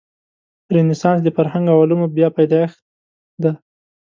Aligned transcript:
رنسانس 0.75 1.19
د 1.23 1.27
فرهنګ 1.37 1.65
او 1.71 1.77
علومو 1.83 2.07
بیا 2.15 2.27
پیدایښت 2.37 2.79
دی. 3.43 3.51